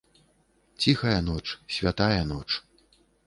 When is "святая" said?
1.77-2.21